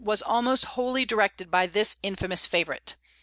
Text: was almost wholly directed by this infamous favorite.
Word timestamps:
was 0.03 0.23
almost 0.23 0.65
wholly 0.73 1.05
directed 1.05 1.51
by 1.51 1.67
this 1.67 1.97
infamous 2.01 2.43
favorite. 2.43 2.95